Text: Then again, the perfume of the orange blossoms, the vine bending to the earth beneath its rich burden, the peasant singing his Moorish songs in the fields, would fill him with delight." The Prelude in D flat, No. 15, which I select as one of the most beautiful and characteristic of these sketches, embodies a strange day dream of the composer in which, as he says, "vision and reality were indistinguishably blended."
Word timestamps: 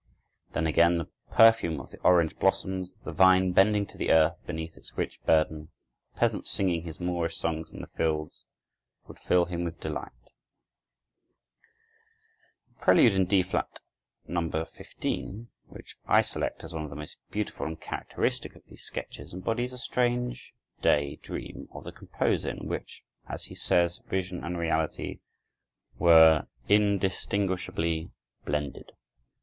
Then 0.53 0.65
again, 0.65 0.97
the 0.97 1.09
perfume 1.29 1.79
of 1.79 1.91
the 1.91 2.01
orange 2.01 2.35
blossoms, 2.39 2.95
the 3.05 3.11
vine 3.11 3.51
bending 3.51 3.85
to 3.85 3.99
the 3.99 4.09
earth 4.09 4.35
beneath 4.47 4.75
its 4.75 4.97
rich 4.97 5.21
burden, 5.27 5.69
the 6.15 6.19
peasant 6.19 6.47
singing 6.47 6.81
his 6.81 6.99
Moorish 6.99 7.37
songs 7.37 7.71
in 7.71 7.81
the 7.81 7.85
fields, 7.85 8.45
would 9.05 9.19
fill 9.19 9.45
him 9.45 9.63
with 9.63 9.79
delight." 9.79 10.09
The 12.69 12.79
Prelude 12.83 13.13
in 13.13 13.25
D 13.27 13.43
flat, 13.43 13.79
No. 14.27 14.49
15, 14.49 15.49
which 15.67 15.95
I 16.07 16.23
select 16.23 16.63
as 16.63 16.73
one 16.73 16.83
of 16.83 16.89
the 16.89 16.95
most 16.95 17.17
beautiful 17.29 17.67
and 17.67 17.79
characteristic 17.79 18.55
of 18.55 18.63
these 18.65 18.81
sketches, 18.81 19.35
embodies 19.35 19.71
a 19.71 19.77
strange 19.77 20.55
day 20.81 21.17
dream 21.21 21.67
of 21.73 21.83
the 21.83 21.91
composer 21.91 22.49
in 22.49 22.65
which, 22.67 23.03
as 23.29 23.43
he 23.43 23.53
says, 23.53 24.01
"vision 24.07 24.43
and 24.43 24.57
reality 24.57 25.19
were 25.99 26.47
indistinguishably 26.67 28.09
blended." 28.45 28.93